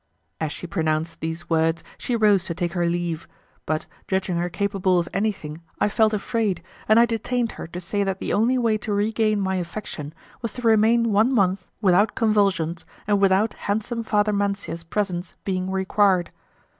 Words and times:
As 0.39 0.51
she 0.51 0.65
pronounced 0.65 1.19
these 1.19 1.47
words 1.47 1.83
she 1.95 2.15
rose 2.15 2.45
to 2.45 2.55
take 2.55 2.73
her 2.73 2.87
leave; 2.87 3.27
but 3.67 3.85
judging 4.07 4.35
her 4.37 4.49
capable 4.49 4.97
of 4.97 5.07
anything 5.13 5.61
I 5.79 5.89
felt 5.89 6.11
afraid, 6.11 6.63
and 6.89 6.99
I 6.99 7.05
detained 7.05 7.51
her 7.51 7.67
to 7.67 7.79
say 7.79 8.03
that 8.03 8.17
the 8.17 8.33
only 8.33 8.57
way 8.57 8.79
to 8.79 8.93
regain 8.93 9.39
my 9.39 9.57
affection 9.57 10.15
was 10.41 10.53
to 10.53 10.63
remain 10.63 11.11
one 11.13 11.31
month 11.31 11.67
without 11.81 12.15
convulsions 12.15 12.83
and 13.05 13.21
without 13.21 13.53
handsome 13.53 14.01
Father 14.01 14.33
Mancia's 14.33 14.83
presence 14.83 15.35
being 15.43 15.69
required. 15.69 16.31